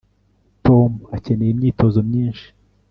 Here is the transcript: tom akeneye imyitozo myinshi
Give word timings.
tom 0.65 0.91
akeneye 1.15 1.51
imyitozo 1.51 1.99
myinshi 2.09 2.47